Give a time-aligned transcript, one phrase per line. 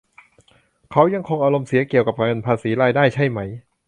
[0.91, 3.39] เขายังคงอารมณ์เสียเกี่ยวกับเงินภาษีรายได้ใช่ไหม